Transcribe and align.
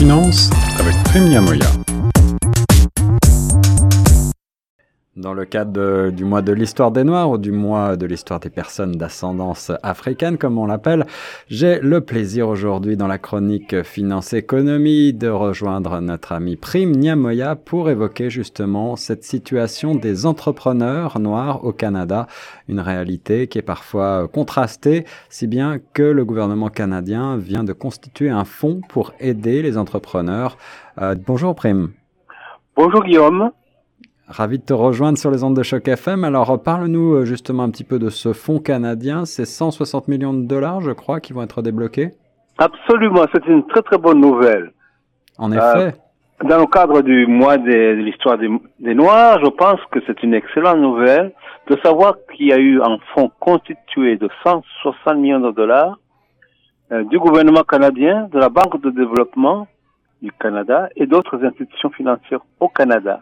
Finance 0.00 0.48
avec 0.78 0.94
Prime 1.04 1.28
Moya. 1.40 1.79
Dans 5.20 5.34
le 5.34 5.44
cadre 5.44 6.08
du 6.08 6.24
mois 6.24 6.40
de 6.40 6.50
l'histoire 6.50 6.90
des 6.90 7.04
Noirs 7.04 7.28
ou 7.28 7.36
du 7.36 7.52
mois 7.52 7.98
de 7.98 8.06
l'histoire 8.06 8.40
des 8.40 8.48
personnes 8.48 8.92
d'ascendance 8.92 9.70
africaine, 9.82 10.38
comme 10.38 10.56
on 10.56 10.64
l'appelle, 10.64 11.04
j'ai 11.46 11.78
le 11.78 12.00
plaisir 12.00 12.48
aujourd'hui 12.48 12.96
dans 12.96 13.06
la 13.06 13.18
chronique 13.18 13.82
Finance 13.82 14.32
Économie 14.32 15.12
de 15.12 15.28
rejoindre 15.28 16.00
notre 16.00 16.32
ami 16.32 16.56
Prime 16.56 16.92
Niamoya 16.92 17.54
pour 17.54 17.90
évoquer 17.90 18.30
justement 18.30 18.96
cette 18.96 19.22
situation 19.22 19.94
des 19.94 20.24
entrepreneurs 20.24 21.20
noirs 21.20 21.66
au 21.66 21.72
Canada, 21.72 22.26
une 22.66 22.80
réalité 22.80 23.46
qui 23.46 23.58
est 23.58 23.62
parfois 23.62 24.26
contrastée, 24.26 25.04
si 25.28 25.46
bien 25.46 25.80
que 25.92 26.02
le 26.02 26.24
gouvernement 26.24 26.70
canadien 26.70 27.36
vient 27.36 27.64
de 27.64 27.74
constituer 27.74 28.30
un 28.30 28.46
fonds 28.46 28.80
pour 28.88 29.12
aider 29.20 29.60
les 29.60 29.76
entrepreneurs. 29.76 30.56
Euh, 30.98 31.14
bonjour 31.14 31.54
Prime. 31.54 31.90
Bonjour 32.74 33.04
Guillaume. 33.04 33.50
Ravi 34.30 34.58
de 34.58 34.64
te 34.64 34.72
rejoindre 34.72 35.18
sur 35.18 35.32
les 35.32 35.42
ondes 35.42 35.56
de 35.56 35.64
choc 35.64 35.88
FM. 35.88 36.22
Alors, 36.22 36.62
parle-nous 36.62 37.14
euh, 37.14 37.24
justement 37.24 37.64
un 37.64 37.70
petit 37.70 37.82
peu 37.82 37.98
de 37.98 38.10
ce 38.10 38.32
fonds 38.32 38.60
canadien. 38.60 39.24
C'est 39.24 39.44
160 39.44 40.06
millions 40.06 40.32
de 40.32 40.46
dollars, 40.46 40.80
je 40.80 40.92
crois, 40.92 41.18
qui 41.18 41.32
vont 41.32 41.42
être 41.42 41.62
débloqués. 41.62 42.12
Absolument, 42.56 43.24
c'est 43.34 43.44
une 43.48 43.66
très 43.66 43.82
très 43.82 43.98
bonne 43.98 44.20
nouvelle. 44.20 44.72
En 45.36 45.50
effet. 45.50 45.60
Euh, 45.76 45.90
dans 46.48 46.58
le 46.58 46.66
cadre 46.66 47.02
du 47.02 47.26
mois 47.26 47.58
de, 47.58 47.92
l'histoire 47.94 48.38
des, 48.38 48.94
Noirs, 48.94 49.40
je 49.44 49.50
pense 49.50 49.80
que 49.90 49.98
c'est 50.06 50.22
une 50.22 50.34
excellente 50.34 50.78
nouvelle 50.78 51.32
de 51.68 51.76
savoir 51.82 52.14
qu'il 52.32 52.46
y 52.46 52.52
a 52.52 52.58
eu 52.58 52.80
un 52.80 52.98
fonds 53.12 53.32
constitué 53.40 54.16
de 54.16 54.28
160 54.44 55.16
millions 55.16 55.40
de 55.40 55.50
dollars 55.50 55.98
euh, 56.92 57.02
du 57.04 57.18
gouvernement 57.18 57.64
canadien, 57.64 58.28
de 58.32 58.38
la 58.38 58.48
Banque 58.48 58.80
de 58.80 58.90
développement 58.90 59.66
du 60.22 60.30
Canada 60.30 60.88
et 60.94 61.06
d'autres 61.06 61.44
institutions 61.44 61.90
financières 61.90 62.40
au 62.60 62.68
Canada 62.68 63.20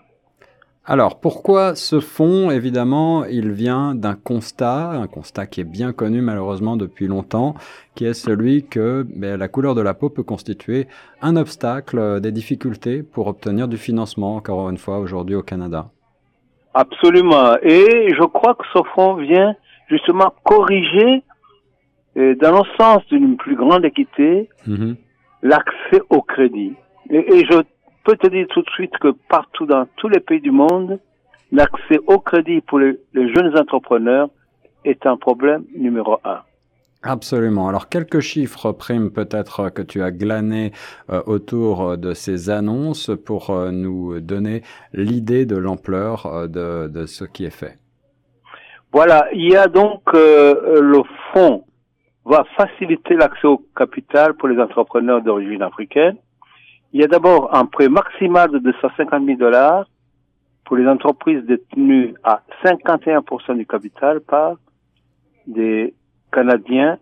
alors, 0.91 1.21
pourquoi 1.21 1.75
ce 1.75 2.01
fonds 2.01 2.51
Évidemment, 2.51 3.27
il 3.27 3.51
vient 3.53 3.95
d'un 3.95 4.15
constat, 4.15 4.89
un 4.89 5.07
constat 5.07 5.47
qui 5.47 5.61
est 5.61 5.71
bien 5.71 5.93
connu 5.93 6.23
malheureusement 6.23 6.79
depuis 6.79 7.09
longtemps, 7.09 7.53
qui 7.95 8.07
est 8.07 8.15
celui 8.15 8.65
que 8.65 9.05
ben, 9.15 9.37
la 9.37 9.49
couleur 9.49 9.75
de 9.75 9.83
la 9.83 9.93
peau 9.93 10.09
peut 10.09 10.23
constituer 10.23 10.87
un 11.21 11.37
obstacle, 11.37 11.99
euh, 11.99 12.21
des 12.21 12.33
difficultés 12.33 13.03
pour 13.03 13.27
obtenir 13.27 13.69
du 13.69 13.77
financement, 13.77 14.37
encore 14.37 14.71
une 14.71 14.79
fois, 14.79 14.99
aujourd'hui 14.99 15.35
au 15.35 15.43
Canada. 15.43 15.91
Absolument. 16.73 17.59
Et 17.61 18.15
je 18.19 18.25
crois 18.25 18.55
que 18.55 18.65
ce 18.73 18.83
fonds 18.95 19.17
vient 19.17 19.55
justement 19.91 20.33
corriger, 20.43 21.23
euh, 22.17 22.35
dans 22.37 22.61
le 22.61 22.65
sens 22.81 23.07
d'une 23.09 23.37
plus 23.37 23.57
grande 23.57 23.85
équité, 23.85 24.49
mm-hmm. 24.67 24.97
l'accès 25.43 26.01
au 26.09 26.23
crédit. 26.23 26.73
et 27.11 27.45
je 27.45 27.63
peux 28.09 28.17
te 28.17 28.27
dire 28.29 28.47
tout 28.49 28.63
de 28.63 28.71
suite 28.71 28.97
que 29.03 29.09
partout 29.29 29.67
dans 29.67 29.87
tous 29.97 30.09
les 30.09 30.21
pays 30.21 30.41
du 30.41 30.51
monde, 30.51 30.99
l'accès 31.53 32.01
au 32.07 32.19
crédit 32.19 32.63
pour 32.63 32.79
les, 32.79 32.97
jeunes 33.15 33.55
entrepreneurs 33.59 34.31
est 34.87 35.05
un 35.05 35.19
problème 35.19 35.65
numéro 35.77 36.19
un. 36.25 36.41
Absolument. 37.03 37.69
Alors 37.69 37.91
quelques 37.91 38.21
chiffres 38.21 38.73
primes 38.73 39.11
peut-être 39.11 39.69
que 39.69 39.83
tu 39.83 40.03
as 40.03 40.11
glané 40.11 40.73
euh, 41.11 41.21
autour 41.27 41.99
de 41.99 42.15
ces 42.15 42.49
annonces 42.49 43.11
pour 43.27 43.51
euh, 43.51 43.73
nous 43.73 44.21
donner 44.21 44.63
l'idée 44.95 45.45
de 45.45 45.59
l'ampleur 45.59 46.25
euh, 46.25 46.47
de, 46.47 46.89
de, 46.89 47.05
ce 47.05 47.25
qui 47.25 47.45
est 47.45 47.55
fait. 47.55 47.79
Voilà, 48.91 49.29
il 49.35 49.53
y 49.53 49.57
a 49.57 49.67
donc 49.67 50.01
le 50.15 51.03
fonds 51.35 51.65
va 52.25 52.45
faciliter 52.57 53.17
l'accès 53.17 53.47
au 53.47 53.63
capital 53.77 54.33
pour 54.33 54.49
les 54.49 54.59
entrepreneurs 54.59 55.21
d'origine 55.21 55.61
africaine 55.61 56.17
il 56.93 57.01
y 57.01 57.05
a 57.05 57.07
d'abord 57.07 57.55
un 57.55 57.67
prêt 57.67 57.89
maximal 57.89 58.51
de 58.51 58.59
250 58.59 59.25
000 59.25 59.39
dollars 59.39 59.87
pour 60.65 60.77
les 60.77 60.87
entreprises 60.87 61.45
détenues 61.45 62.15
à 62.25 62.43
51% 62.65 63.57
du 63.57 63.67
capital 63.67 64.21
par 64.21 64.57
des 65.47 65.95
Canadiens 66.31 66.99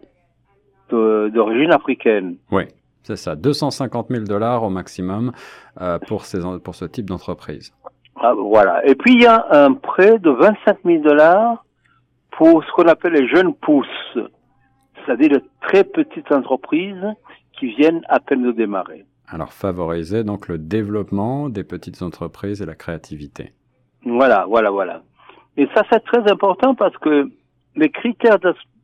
d'origine 0.89 1.73
africaine. 1.73 2.37
Oui, 2.53 2.63
c'est 3.03 3.17
ça. 3.17 3.35
250 3.35 4.07
000 4.09 4.25
dollars 4.25 4.63
au 4.63 4.71
maximum 4.71 5.33
euh, 5.81 5.99
pour, 6.07 6.25
ces, 6.25 6.39
pour 6.63 6.77
ce 6.77 6.85
type 6.85 7.07
d'entreprise. 7.07 7.73
Ah, 8.17 8.35
voilà. 8.35 8.87
Et 8.87 8.95
puis 8.95 9.15
il 9.15 9.23
y 9.23 9.27
a 9.27 9.47
un 9.51 9.75
prêt 9.75 10.19
de 10.19 10.31
25 10.31 10.79
000 10.85 11.03
dollars 11.03 11.65
pour 12.31 12.63
ce 12.65 12.71
qu'on 12.73 12.87
appelle 12.89 13.15
les 13.15 13.29
jeunes 13.29 13.55
pousses, 13.55 14.19
c'est-à-dire 15.05 15.31
de 15.31 15.43
très 15.63 15.85
petites 15.85 16.31
entreprises 16.31 17.05
qui 17.59 17.75
viennent 17.75 18.03
à 18.09 18.21
peine 18.21 18.43
de 18.43 18.53
démarrer. 18.53 19.05
Alors 19.29 19.53
favoriser 19.53 20.25
donc 20.25 20.49
le 20.49 20.59
développement 20.59 21.49
des 21.49 21.65
petites 21.65 22.03
entreprises 22.03 22.63
et 22.63 22.67
la 22.67 22.75
créativité. 22.75 23.53
Voilà, 24.05 24.47
voilà, 24.47 24.71
voilà. 24.71 25.03
Et 25.57 25.67
ça 25.75 25.83
c'est 25.91 26.05
très 26.05 26.31
important 26.31 26.75
parce 26.75 26.97
que 26.99 27.31
les 27.75 27.91
critères 27.91 28.39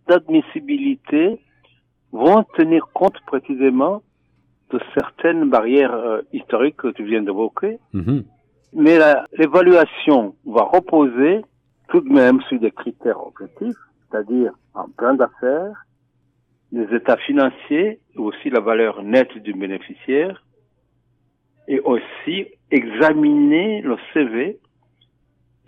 d'admissibilité 0.09 1.39
vont 2.13 2.45
tenir 2.57 2.89
compte 2.93 3.19
précisément 3.27 4.03
de 4.71 4.81
certaines 4.95 5.49
barrières 5.49 5.95
euh, 5.95 6.23
historiques 6.33 6.77
que 6.77 6.89
tu 6.89 7.05
viens 7.05 7.23
d'évoquer. 7.23 7.79
Mm-hmm. 7.95 8.25
Mais 8.75 8.99
l'évaluation 9.37 10.35
va 10.47 10.63
reposer 10.63 11.45
tout 11.89 12.01
de 12.01 12.09
même 12.09 12.41
sur 12.49 12.59
des 12.59 12.71
critères 12.71 13.21
objectifs, 13.25 13.77
c'est-à-dire 14.11 14.53
un 14.75 14.87
plan 14.97 15.15
d'affaires, 15.15 15.85
les 16.73 16.97
états 16.97 17.19
financiers, 17.19 18.01
aussi 18.17 18.51
la 18.51 18.61
valeur 18.61 19.03
nette 19.03 19.37
du 19.39 19.53
bénéficiaire, 19.53 20.43
et 21.69 21.81
aussi 21.81 22.47
examiner 22.71 23.83
le 23.83 23.97
CV 24.13 24.59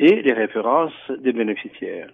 et 0.00 0.22
les 0.22 0.32
références 0.32 0.92
des 1.20 1.32
bénéficiaires. 1.32 2.10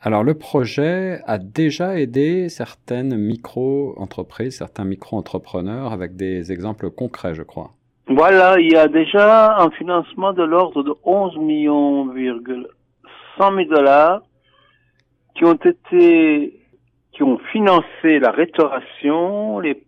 Alors 0.00 0.22
le 0.22 0.34
projet 0.34 1.20
a 1.26 1.38
déjà 1.38 1.98
aidé 1.98 2.50
certaines 2.50 3.16
micro-entreprises, 3.16 4.58
certains 4.58 4.84
micro-entrepreneurs 4.84 5.92
avec 5.92 6.16
des 6.16 6.52
exemples 6.52 6.90
concrets, 6.90 7.34
je 7.34 7.42
crois. 7.42 7.70
Voilà, 8.08 8.60
il 8.60 8.70
y 8.70 8.76
a 8.76 8.88
déjà 8.88 9.58
un 9.58 9.70
financement 9.70 10.34
de 10.34 10.42
l'ordre 10.42 10.82
de 10.82 10.92
11 11.04 11.38
millions, 11.38 12.12
100 13.38 13.56
000 13.56 13.68
dollars 13.70 14.22
qui 15.34 15.46
ont 15.46 15.54
été 15.54 16.63
qui 17.14 17.22
ont 17.22 17.38
financé 17.52 18.18
la 18.18 18.30
restauration, 18.30 19.60
les, 19.60 19.82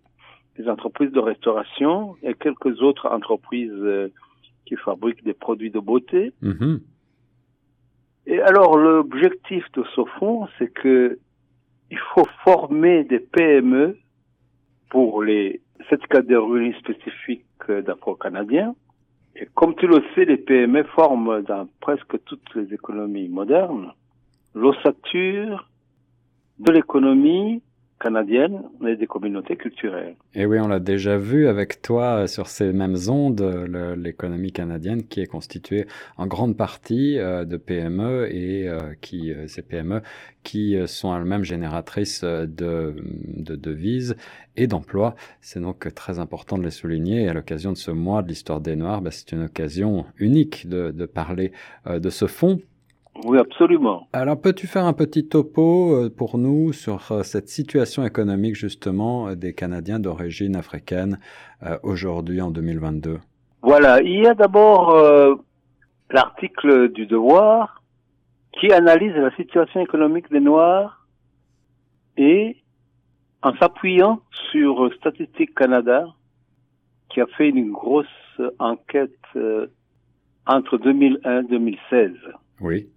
entreprises 0.69 1.13
de 1.13 1.21
restauration 1.21 2.17
et 2.23 2.33
quelques 2.33 2.81
autres 2.81 3.07
entreprises 3.09 3.71
euh, 3.73 4.09
qui 4.65 4.75
fabriquent 4.77 5.23
des 5.23 5.35
produits 5.35 5.71
de 5.71 5.79
beauté. 5.79 6.33
Mm-hmm. 6.43 6.81
Et 8.29 8.41
alors 8.41 8.79
l'objectif 8.79 9.65
de 9.75 9.85
ce 9.95 10.03
fonds, 10.19 10.49
c'est 10.59 10.73
que 10.73 11.19
il 11.91 11.99
faut 12.15 12.27
former 12.43 13.05
des 13.05 13.21
PME 13.21 13.99
pour 14.89 15.23
les 15.23 15.61
cette 15.91 16.07
catégorie 16.07 16.75
spécifique 16.81 17.45
d'Afro-Canadiens. 17.69 18.75
Et 19.37 19.47
comme 19.55 19.77
tu 19.77 19.87
le 19.87 20.03
sais, 20.15 20.25
les 20.25 20.39
PME 20.39 20.85
forment 20.85 21.43
dans 21.43 21.69
presque 21.81 22.17
toutes 22.25 22.55
les 22.55 22.73
économies 22.73 23.29
modernes 23.29 23.93
l'ossature 24.55 25.69
de 26.59 26.73
l'économie 26.73 27.63
canadienne 27.99 28.63
et 28.87 28.97
des 28.97 29.07
communautés 29.07 29.57
culturelles. 29.57 30.17
Et 30.35 30.45
oui, 30.45 30.59
on 30.61 30.69
l'a 30.69 30.81
déjà 30.81 31.17
vu 31.17 31.49
avec 31.49 31.81
toi 31.81 32.27
sur 32.27 32.47
ces 32.47 32.73
mêmes 32.73 32.97
ondes, 33.09 33.41
l'économie 33.97 34.53
canadienne 34.53 35.05
qui 35.05 35.21
est 35.21 35.27
constituée 35.27 35.87
en 36.19 36.27
grande 36.27 36.57
partie 36.57 37.19
euh, 37.19 37.45
de 37.45 37.57
PME 37.57 38.29
et 38.31 38.69
euh, 38.69 38.93
qui, 39.01 39.33
euh, 39.33 39.47
ces 39.47 39.63
PME 39.63 40.03
qui 40.43 40.77
sont 40.87 41.17
elles-mêmes 41.17 41.43
génératrices 41.43 42.23
de, 42.23 42.95
de 43.27 43.57
devises 43.57 44.17
et 44.57 44.67
d'emplois. 44.69 45.17
C'est 45.41 45.61
donc 45.61 45.93
très 45.95 46.21
important 46.21 46.57
de 46.59 46.63
les 46.63 46.71
souligner. 46.71 47.23
Et 47.23 47.29
à 47.29 47.33
l'occasion 47.33 47.73
de 47.73 47.77
ce 47.77 47.91
mois 47.91 48.23
de 48.23 48.29
l'histoire 48.29 48.61
des 48.61 48.77
Noirs, 48.77 49.01
bah, 49.01 49.11
c'est 49.11 49.33
une 49.33 49.43
occasion 49.43 50.05
unique 50.19 50.69
de, 50.69 50.93
de 50.93 51.07
parler 51.07 51.51
de 51.91 52.11
ce 52.11 52.27
fonds 52.27 52.61
oui, 53.25 53.39
absolument. 53.39 54.09
Alors, 54.13 54.41
peux-tu 54.41 54.67
faire 54.67 54.85
un 54.85 54.93
petit 54.93 55.29
topo 55.29 55.95
euh, 55.95 56.11
pour 56.11 56.39
nous 56.39 56.73
sur 56.73 57.11
euh, 57.11 57.23
cette 57.23 57.49
situation 57.49 58.05
économique 58.05 58.55
justement 58.55 59.29
euh, 59.29 59.35
des 59.35 59.55
Canadiens 59.55 59.99
d'origine 59.99 60.57
africaine 60.57 61.19
aujourd'hui 61.83 62.43
en 62.43 62.51
2022 62.51 63.19
Voilà, 63.63 64.03
il 64.03 64.21
y 64.23 64.27
a 64.27 64.35
d'abord 64.35 64.95
l'article 66.11 66.93
du 66.93 67.07
Devoir 67.07 67.83
qui 68.61 68.71
analyse 68.73 69.15
la 69.15 69.35
situation 69.37 69.81
économique 69.81 70.31
des 70.31 70.41
Noirs 70.41 71.07
et 72.19 72.59
en 73.43 73.57
s'appuyant 73.57 74.21
sur 74.53 74.93
Statistique 74.97 75.55
Canada 75.55 76.07
qui 77.09 77.23
a 77.23 77.27
fait 77.39 77.49
une 77.49 77.73
grosse 77.73 78.07
enquête 78.59 79.19
entre 80.47 80.77
2001 80.77 81.41
et 81.41 81.45
2016. 81.45 82.13
Oui 82.61 82.91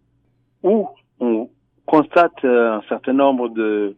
où 0.63 0.89
on 1.19 1.49
constate 1.85 2.43
euh, 2.43 2.77
un 2.77 2.81
certain 2.87 3.13
nombre 3.13 3.49
de, 3.49 3.95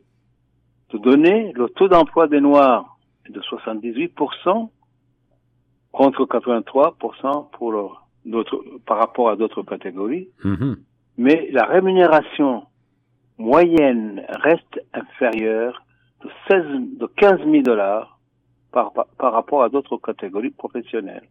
de 0.91 0.97
données. 0.97 1.51
Le 1.53 1.69
taux 1.69 1.87
d'emploi 1.87 2.27
des 2.27 2.41
Noirs 2.41 2.97
est 3.27 3.31
de 3.31 3.41
78%, 3.41 4.69
contre 5.91 6.25
83% 6.25 7.49
pour 7.51 8.01
d'autres, 8.25 8.63
par 8.85 8.97
rapport 8.97 9.29
à 9.29 9.35
d'autres 9.35 9.63
catégories. 9.63 10.29
Mhm. 10.43 10.77
Mais 11.17 11.49
la 11.51 11.65
rémunération 11.65 12.63
moyenne 13.37 14.23
reste 14.29 14.81
inférieure 14.93 15.83
de 16.23 16.29
16, 16.49 16.65
de 16.97 17.07
15 17.17 17.39
000 17.39 17.63
dollars 17.63 18.19
par, 18.71 18.93
par, 18.93 19.07
par 19.17 19.33
rapport 19.33 19.63
à 19.63 19.69
d'autres 19.69 19.97
catégories 19.97 20.51
professionnelles. 20.51 21.27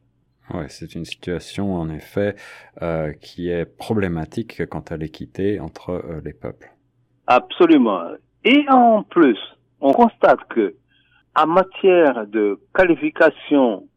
Ouais, 0.52 0.68
c'est 0.68 0.94
une 0.94 1.04
situation 1.04 1.74
en 1.74 1.88
effet 1.90 2.34
euh, 2.82 3.12
qui 3.12 3.50
est 3.50 3.64
problématique 3.64 4.66
quant 4.66 4.84
à 4.90 4.96
l'équité 4.96 5.60
entre 5.60 5.90
euh, 5.90 6.20
les 6.24 6.32
peuples. 6.32 6.70
Absolument. 7.26 8.02
Et 8.44 8.64
en 8.68 9.02
plus, 9.02 9.38
on 9.80 9.92
constate 9.92 10.40
que 10.48 10.74
en 11.36 11.46
matière 11.46 12.26
de 12.26 12.58
qualification 12.74 13.88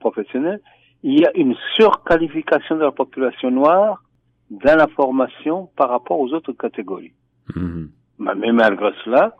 professionnelle, 0.00 0.60
il 1.02 1.20
y 1.20 1.26
a 1.26 1.36
une 1.36 1.54
surqualification 1.74 2.76
de 2.76 2.82
la 2.84 2.92
population 2.92 3.50
noire 3.50 4.02
dans 4.50 4.76
la 4.76 4.88
formation 4.88 5.70
par 5.76 5.90
rapport 5.90 6.18
aux 6.18 6.32
autres 6.32 6.52
catégories. 6.52 7.12
Mhm. 7.54 7.90
Mais 8.18 8.52
malgré 8.52 8.90
cela, 9.04 9.36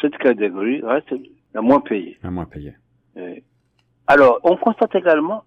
cette 0.00 0.16
catégorie 0.18 0.80
reste 0.82 1.14
la 1.54 1.62
moins 1.62 1.80
payée. 1.80 2.18
La 2.22 2.30
moins 2.30 2.44
payée. 2.44 2.74
Et 3.16 3.42
alors, 4.06 4.38
on 4.42 4.56
constate 4.56 4.94
également 4.94 5.44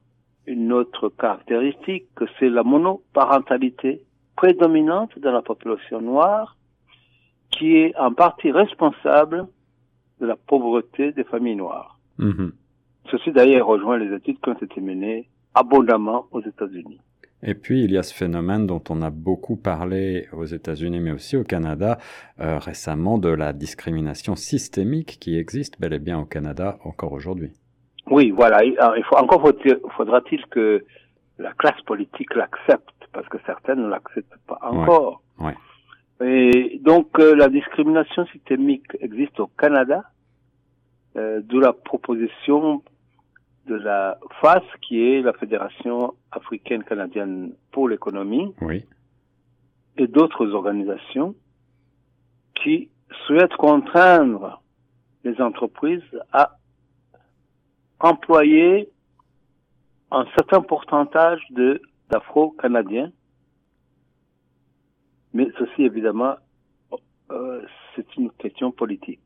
une 0.48 0.74
autre 0.74 1.10
caractéristique, 1.10 2.08
que 2.16 2.26
c'est 2.40 2.50
la 2.50 2.64
monoparentalité 2.64 4.02
prédominante 4.36 5.18
dans 5.20 5.32
la 5.32 5.42
population 5.42 6.02
noire, 6.02 6.56
qui 7.52 7.76
est 7.76 7.96
en 7.98 8.14
partie 8.14 8.52
responsable 8.52 9.48
de 10.20 10.26
la 10.26 10.36
pauvreté 10.36 11.12
des 11.12 11.24
familles 11.24 11.56
noires. 11.56 12.00
Mhm. 12.18 12.54
Ceci 13.12 13.32
d'ailleurs 13.32 13.68
rejoint 13.68 13.98
les 13.98 14.14
études 14.16 14.40
qui 14.42 14.50
ont 14.50 14.54
été 14.54 14.82
menées 14.82 15.30
abondamment 15.54 16.28
aux 16.32 16.42
États-Unis. 16.42 17.00
Et 17.44 17.54
puis, 17.54 17.84
il 17.84 17.92
y 17.92 17.98
a 17.98 18.04
ce 18.04 18.14
phénomène 18.14 18.66
dont 18.66 18.84
on 18.90 19.02
a 19.04 19.12
beaucoup 19.12 19.58
parlé 19.58 20.28
aux 20.34 20.46
États-Unis, 20.46 21.00
mais 21.00 21.12
aussi 21.12 21.38
au 21.38 21.44
Canada 21.44 22.00
euh, 22.40 22.58
récemment, 22.58 23.20
de 23.20 23.30
la 23.30 23.54
discrimination 23.54 24.36
systémique 24.36 25.18
qui 25.20 25.38
existe 25.38 25.80
bel 25.80 25.94
et 25.94 26.00
bien 26.00 26.20
au 26.20 26.26
Canada 26.26 26.80
encore 26.84 27.12
aujourd'hui. 27.12 27.52
Oui, 28.10 28.32
voilà. 28.32 28.64
Il 28.64 29.04
faut, 29.10 29.16
encore 29.18 29.42
faudra-t-il 29.96 30.46
que 30.48 30.84
la 31.38 31.52
classe 31.54 31.82
politique 31.82 32.34
l'accepte, 32.36 33.08
parce 33.14 33.28
que 33.30 33.38
certaines 33.46 33.84
ne 33.84 33.90
l'acceptent 33.90 34.38
pas 34.48 34.60
encore. 34.62 35.22
ouais. 35.40 35.56
Et 36.20 36.80
donc, 36.84 37.20
euh, 37.20 37.36
la 37.36 37.48
discrimination 37.48 38.26
systémique 38.28 38.88
existe 39.02 39.40
au 39.40 39.48
Canada, 39.48 40.04
euh, 41.16 41.42
d'où 41.44 41.60
la 41.60 41.74
proposition 41.74 42.82
de 43.68 43.76
la 43.76 44.18
FAS, 44.42 44.64
qui 44.82 45.00
est 45.00 45.22
la 45.22 45.34
Fédération 45.34 46.16
africaine 46.32 46.84
canadienne 46.84 47.52
pour 47.72 47.88
l'économie, 47.88 48.52
Oui. 48.62 48.84
et 49.98 50.08
d'autres 50.08 50.48
organisations 50.54 51.36
qui 52.56 52.90
souhaitent 53.28 53.56
contraindre 53.58 54.64
les 55.24 55.40
entreprises 55.42 56.02
à 56.34 56.58
employer 58.00 58.90
un 60.12 60.26
certain 60.36 60.62
pourcentage 60.62 61.42
d'afro-canadiens. 62.10 63.12
Mais 65.34 65.48
ceci, 65.60 65.84
évidemment, 65.84 66.36
euh, 67.32 67.62
c'est 67.96 68.16
une 68.16 68.32
question 68.32 68.72
politique. 68.72 69.20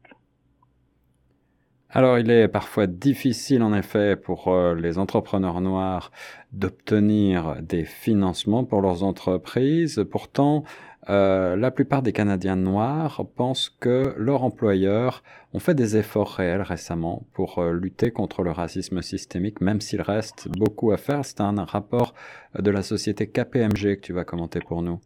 Alors, 1.94 2.18
il 2.18 2.32
est 2.32 2.48
parfois 2.48 2.88
difficile, 2.88 3.62
en 3.64 3.74
effet, 3.74 4.16
pour 4.16 4.48
euh, 4.48 4.76
les 4.76 4.98
entrepreneurs 4.98 5.60
noirs 5.60 6.12
d'obtenir 6.54 7.58
des 7.62 7.84
financements 7.84 8.64
pour 8.64 8.82
leurs 8.82 9.04
entreprises. 9.04 10.06
Pourtant, 10.10 10.64
euh, 11.10 11.56
la 11.56 11.72
plupart 11.72 12.04
des 12.04 12.14
Canadiens 12.14 12.56
noirs 12.56 13.24
pensent 13.36 13.70
que 13.70 14.14
leurs 14.18 14.44
employeurs 14.44 15.24
ont 15.54 15.60
fait 15.60 15.74
des 15.74 15.98
efforts 15.98 16.36
réels 16.36 16.62
récemment 16.62 17.24
pour 17.34 17.58
euh, 17.58 17.74
lutter 17.74 18.12
contre 18.12 18.44
le 18.44 18.52
racisme 18.52 19.02
systémique, 19.02 19.62
même 19.62 19.82
s'il 19.82 20.02
reste 20.02 20.48
beaucoup 20.50 20.92
à 20.92 20.98
faire. 20.98 21.26
C'est 21.26 21.42
un 21.42 21.64
rapport 21.66 22.14
de 22.58 22.70
la 22.70 22.84
société 22.84 23.28
KPMG 23.28 23.96
que 23.96 24.02
tu 24.02 24.14
vas 24.14 24.26
commenter 24.26 24.60
pour 24.60 24.84
nous. 24.84 25.00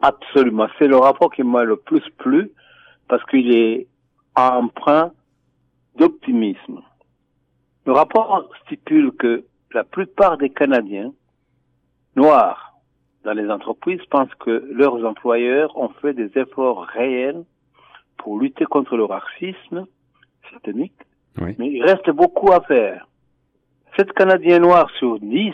Absolument. 0.00 0.68
C'est 0.78 0.86
le 0.86 0.96
rapport 0.96 1.32
qui 1.32 1.42
m'a 1.42 1.64
le 1.64 1.76
plus 1.76 2.08
plu 2.18 2.52
parce 3.08 3.24
qu'il 3.24 3.52
est 3.52 3.88
empreint 4.36 5.12
d'optimisme. 5.96 6.80
Le 7.84 7.92
rapport 7.92 8.48
stipule 8.64 9.10
que 9.18 9.44
la 9.74 9.82
plupart 9.84 10.38
des 10.38 10.50
Canadiens 10.50 11.12
noirs 12.14 12.69
dans 13.24 13.32
les 13.32 13.48
entreprises 13.50 14.04
pensent 14.10 14.34
que 14.36 14.68
leurs 14.72 15.04
employeurs 15.04 15.76
ont 15.76 15.90
fait 16.00 16.14
des 16.14 16.30
efforts 16.38 16.82
réels 16.84 17.44
pour 18.16 18.38
lutter 18.38 18.64
contre 18.64 18.96
le 18.96 19.04
racisme 19.04 19.86
systémique, 20.50 20.94
Oui. 21.40 21.54
mais 21.58 21.70
il 21.70 21.82
reste 21.82 22.10
beaucoup 22.10 22.52
à 22.52 22.60
faire. 22.62 23.06
7 23.96 24.12
Canadiens 24.12 24.58
noirs 24.60 24.90
sur 24.98 25.18
10, 25.18 25.52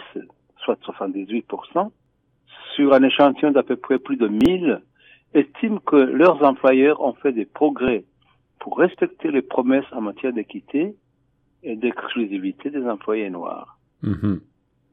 soit 0.59 0.79
78%, 0.83 1.91
sur 2.75 2.93
un 2.93 3.03
échantillon 3.03 3.51
d'à 3.53 3.63
peu 3.63 3.77
près 3.77 3.99
plus 3.99 4.17
de 4.17 4.29
1000, 4.29 4.81
estiment 5.35 5.79
que 5.79 5.97
leurs 5.97 6.43
employeurs 6.45 7.01
ont 7.01 7.15
fait 7.15 7.33
des 7.33 7.47
progrès 7.47 8.05
pour 8.59 8.79
respecter 8.79 9.31
les 9.31 9.43
promesses 9.43 9.91
en 9.93 10.01
matière 10.01 10.33
d'équité 10.33 10.95
et 11.63 11.77
d'exclusivité 11.77 12.71
des 12.71 12.85
employés 12.87 13.31
noirs. 13.31 13.79
Mhm. 14.03 14.41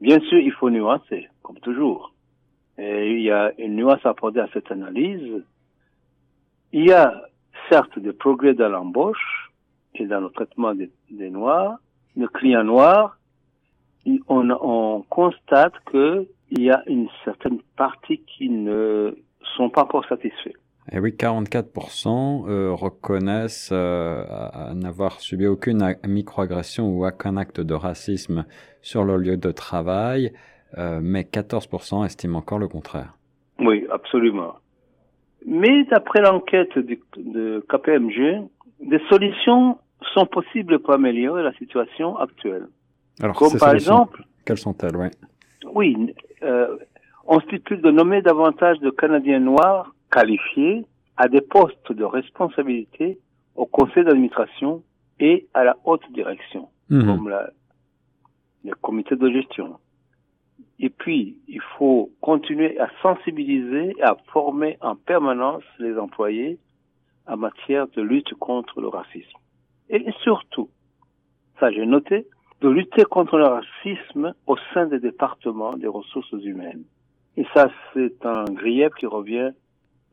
Bien 0.00 0.20
sûr, 0.20 0.38
il 0.38 0.52
faut 0.52 0.70
nuancer, 0.70 1.28
comme 1.42 1.58
toujours. 1.60 2.13
Et 2.78 3.12
il 3.12 3.22
y 3.22 3.30
a 3.30 3.52
une 3.58 3.76
nuance 3.76 4.04
à 4.04 4.10
apporter 4.10 4.40
à 4.40 4.48
cette 4.52 4.70
analyse. 4.70 5.44
Il 6.72 6.86
y 6.86 6.92
a 6.92 7.22
certes 7.70 7.98
des 7.98 8.12
progrès 8.12 8.54
dans 8.54 8.68
l'embauche 8.68 9.52
et 9.94 10.06
dans 10.06 10.20
le 10.20 10.28
traitement 10.30 10.74
des, 10.74 10.90
noirs, 11.30 11.78
des 12.16 12.26
clients 12.26 12.64
noirs. 12.64 13.16
On, 14.28 14.50
on 14.50 15.02
constate 15.08 15.74
que 15.86 16.26
il 16.50 16.62
y 16.62 16.70
a 16.70 16.82
une 16.86 17.08
certaine 17.24 17.60
partie 17.76 18.20
qui 18.20 18.48
ne 18.48 19.16
sont 19.56 19.70
pas 19.70 19.82
encore 19.82 20.06
satisfaits. 20.06 20.54
Et 20.92 20.98
oui, 20.98 21.14
44% 21.18 22.46
euh, 22.46 22.72
reconnaissent 22.72 23.70
euh, 23.72 24.24
n'avoir 24.74 25.20
subi 25.20 25.46
aucune 25.46 25.96
microagression 26.06 26.86
ou 26.88 27.06
aucun 27.06 27.36
acte 27.38 27.60
de 27.60 27.74
racisme 27.74 28.44
sur 28.82 29.04
leur 29.04 29.16
lieu 29.16 29.38
de 29.38 29.50
travail, 29.50 30.32
euh, 30.78 31.00
mais 31.02 31.22
14% 31.22 32.04
estiment 32.04 32.38
encore 32.38 32.58
le 32.58 32.68
contraire. 32.68 33.14
Oui, 33.58 33.86
absolument. 33.90 34.54
Mais 35.46 35.84
d'après 35.84 36.20
l'enquête 36.20 36.76
de 36.78 37.64
KPMG, 37.68 38.42
des 38.80 38.98
solutions 39.10 39.78
sont 40.14 40.26
possibles 40.26 40.78
pour 40.80 40.94
améliorer 40.94 41.42
la 41.42 41.52
situation 41.54 42.16
actuelle. 42.18 42.66
Alors, 43.22 43.36
Comme 43.36 43.50
par 43.58 43.70
solutions, 43.70 43.94
exemple, 44.04 44.24
quelles 44.44 44.58
sont-elles 44.58 44.96
ouais. 44.96 45.10
oui, 45.72 46.14
euh, 46.42 46.76
on 47.26 47.40
stipule 47.40 47.80
de 47.80 47.90
nommer 47.90 48.20
davantage 48.22 48.78
de 48.80 48.90
Canadiens 48.90 49.40
noirs 49.40 49.94
qualifiés 50.10 50.84
à 51.16 51.28
des 51.28 51.40
postes 51.40 51.92
de 51.92 52.04
responsabilité 52.04 53.18
au 53.54 53.66
conseil 53.66 54.04
d'administration 54.04 54.82
et 55.20 55.46
à 55.54 55.62
la 55.64 55.76
haute 55.84 56.02
direction, 56.12 56.68
Mhm. 56.90 57.06
comme 57.06 57.28
la, 57.28 57.50
le 58.64 58.74
comité 58.74 59.14
de 59.16 59.30
gestion. 59.30 59.76
Et 60.80 60.90
puis, 60.90 61.36
il 61.46 61.60
faut 61.78 62.10
continuer 62.20 62.78
à 62.80 62.88
sensibiliser 63.00 63.94
et 63.96 64.02
à 64.02 64.16
former 64.32 64.76
en 64.80 64.96
permanence 64.96 65.62
les 65.78 65.96
employés 65.98 66.58
en 67.26 67.36
matière 67.36 67.86
de 67.88 68.02
lutte 68.02 68.34
contre 68.34 68.80
le 68.80 68.88
racisme. 68.88 69.38
Et 69.88 70.04
surtout, 70.22 70.68
ça 71.60 71.70
j'ai 71.70 71.86
noté, 71.86 72.26
de 72.60 72.68
lutter 72.68 73.04
contre 73.04 73.36
le 73.36 73.44
racisme 73.44 74.34
au 74.46 74.56
sein 74.72 74.86
des 74.86 74.98
départements 74.98 75.76
des 75.76 75.86
ressources 75.86 76.32
humaines. 76.32 76.84
Et 77.36 77.46
ça, 77.54 77.70
c'est 77.92 78.24
un 78.24 78.44
grief 78.44 78.90
qui 78.98 79.06
revient 79.06 79.50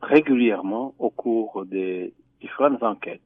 régulièrement 0.00 0.94
au 0.98 1.10
cours 1.10 1.64
des 1.64 2.12
différentes 2.40 2.82
enquêtes. 2.82 3.22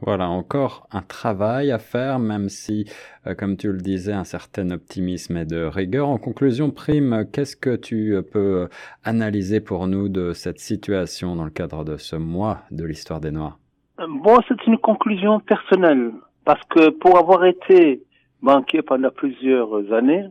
Voilà, 0.00 0.28
encore 0.30 0.86
un 0.90 1.02
travail 1.02 1.70
à 1.70 1.78
faire, 1.78 2.18
même 2.18 2.48
si, 2.48 2.86
euh, 3.26 3.34
comme 3.34 3.58
tu 3.58 3.70
le 3.70 3.78
disais, 3.78 4.12
un 4.12 4.24
certain 4.24 4.70
optimisme 4.70 5.36
et 5.36 5.44
de 5.44 5.64
rigueur. 5.64 6.08
En 6.08 6.16
conclusion, 6.16 6.70
Prime, 6.70 7.26
qu'est-ce 7.30 7.56
que 7.56 7.76
tu 7.76 8.14
euh, 8.14 8.22
peux 8.22 8.68
analyser 9.04 9.60
pour 9.60 9.86
nous 9.86 10.08
de 10.08 10.32
cette 10.32 10.60
situation 10.60 11.36
dans 11.36 11.44
le 11.44 11.50
cadre 11.50 11.84
de 11.84 11.98
ce 11.98 12.16
mois 12.16 12.60
de 12.70 12.84
l'histoire 12.84 13.20
des 13.20 13.30
Noirs? 13.30 13.58
Bon, 13.98 14.40
c'est 14.48 14.66
une 14.66 14.78
conclusion 14.78 15.40
personnelle, 15.40 16.12
parce 16.46 16.62
que 16.70 16.88
pour 16.88 17.18
avoir 17.18 17.44
été 17.44 18.02
banquier 18.40 18.80
pendant 18.82 19.10
plusieurs 19.10 19.92
années, 19.92 20.24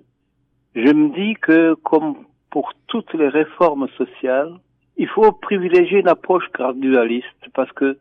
je 0.75 0.91
me 0.91 1.13
dis 1.13 1.35
que 1.35 1.75
comme 1.75 2.15
pour 2.49 2.73
toutes 2.87 3.13
les 3.13 3.29
réformes 3.29 3.87
sociales, 3.97 4.53
il 4.97 5.07
faut 5.07 5.31
privilégier 5.31 5.99
une 5.99 6.09
approche 6.09 6.51
gradualiste, 6.51 7.27
parce 7.53 7.71
que 7.73 7.97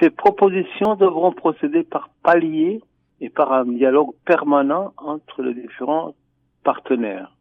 ces 0.00 0.10
propositions 0.10 0.94
devront 0.96 1.32
procéder 1.32 1.82
par 1.82 2.10
paliers 2.22 2.80
et 3.20 3.30
par 3.30 3.52
un 3.52 3.64
dialogue 3.64 4.14
permanent 4.24 4.92
entre 4.96 5.42
les 5.42 5.54
différents 5.54 6.14
partenaires. 6.62 7.32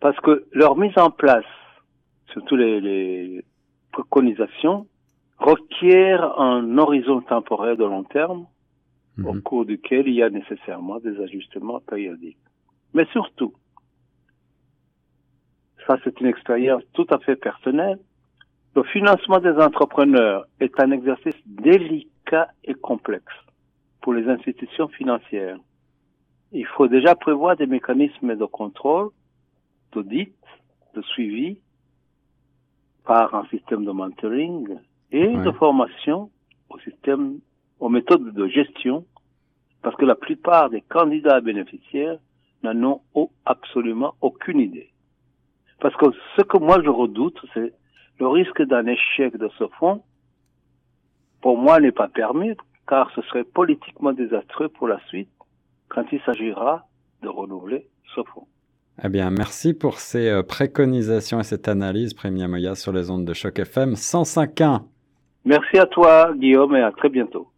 Parce 0.00 0.18
que 0.20 0.46
leur 0.52 0.76
mise 0.76 0.96
en 0.98 1.10
place, 1.10 1.44
surtout 2.32 2.56
les, 2.56 2.80
les 2.80 3.44
préconisations, 3.92 4.86
requiert 5.38 6.38
un 6.40 6.78
horizon 6.78 7.20
temporel 7.22 7.76
de 7.76 7.84
long 7.84 8.04
terme 8.04 8.46
au 9.24 9.32
Mhm. 9.32 9.42
cours 9.42 9.64
duquel 9.64 10.06
il 10.08 10.14
y 10.14 10.22
a 10.22 10.30
nécessairement 10.30 10.98
des 11.00 11.18
ajustements 11.20 11.80
périodiques. 11.80 12.38
Mais 12.94 13.06
surtout, 13.12 13.54
ça 15.86 15.96
c'est 16.04 16.20
une 16.20 16.26
expérience 16.26 16.82
tout 16.92 17.06
à 17.10 17.18
fait 17.18 17.36
personnelle, 17.36 17.98
le 18.76 18.82
financement 18.82 19.38
des 19.38 19.52
entrepreneurs 19.52 20.44
est 20.60 20.78
un 20.78 20.90
exercice 20.90 21.40
délicat 21.46 22.48
et 22.62 22.74
complexe 22.74 23.32
pour 24.02 24.12
les 24.12 24.28
institutions 24.28 24.88
financières. 24.88 25.56
Il 26.52 26.66
faut 26.66 26.86
déjà 26.86 27.14
prévoir 27.14 27.56
des 27.56 27.66
mécanismes 27.66 28.36
de 28.36 28.44
contrôle, 28.44 29.08
d'audit, 29.92 30.36
de 30.94 31.00
suivi 31.00 31.58
par 33.06 33.34
un 33.34 33.46
système 33.46 33.86
de 33.86 33.92
mentoring 33.92 34.68
et 35.10 35.26
Ouais. 35.26 35.42
de 35.42 35.52
formation 35.52 36.30
au 36.68 36.78
système, 36.80 37.38
aux 37.80 37.88
méthodes 37.88 38.34
de 38.34 38.46
gestion, 38.46 39.06
parce 39.80 39.96
que 39.96 40.04
la 40.04 40.16
plupart 40.16 40.68
des 40.68 40.82
candidats 40.82 41.40
bénéficiaires 41.40 42.18
n'en 42.62 43.00
ont 43.14 43.30
absolument 43.46 44.12
aucune 44.20 44.60
idée. 44.60 44.90
Parce 45.80 45.96
que 45.96 46.06
ce 46.36 46.42
que 46.42 46.58
moi 46.58 46.82
je 46.84 46.90
redoute, 46.90 47.40
c'est 47.54 47.72
le 48.18 48.28
risque 48.28 48.62
d'un 48.62 48.86
échec 48.86 49.36
de 49.36 49.48
ce 49.58 49.64
fonds, 49.78 50.02
pour 51.40 51.58
moi, 51.58 51.80
n'est 51.80 51.92
pas 51.92 52.08
permis, 52.08 52.54
car 52.88 53.10
ce 53.14 53.22
serait 53.22 53.44
politiquement 53.44 54.12
désastreux 54.12 54.68
pour 54.68 54.88
la 54.88 55.00
suite 55.08 55.28
quand 55.88 56.04
il 56.12 56.20
s'agira 56.22 56.86
de 57.22 57.28
renouveler 57.28 57.86
ce 58.14 58.22
fonds. 58.22 58.46
Eh 59.04 59.08
bien, 59.08 59.30
merci 59.30 59.74
pour 59.74 59.98
ces 59.98 60.28
euh, 60.28 60.42
préconisations 60.42 61.40
et 61.40 61.44
cette 61.44 61.68
analyse, 61.68 62.14
Premier 62.14 62.48
Moya, 62.48 62.74
sur 62.74 62.92
les 62.92 63.10
ondes 63.10 63.26
de 63.26 63.34
Choc 63.34 63.58
FM 63.58 63.92
105.1. 63.92 64.82
Merci 65.44 65.78
à 65.78 65.86
toi, 65.86 66.32
Guillaume, 66.34 66.74
et 66.76 66.82
à 66.82 66.92
très 66.92 67.10
bientôt. 67.10 67.48